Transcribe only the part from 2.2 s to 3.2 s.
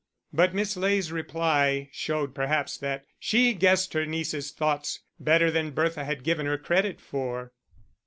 perhaps that